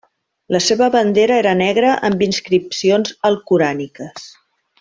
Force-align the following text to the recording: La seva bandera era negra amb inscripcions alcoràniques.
La 0.55 0.61
seva 0.67 0.87
bandera 0.95 1.37
era 1.43 1.51
negra 1.59 1.93
amb 2.09 2.25
inscripcions 2.29 3.15
alcoràniques. 3.33 4.29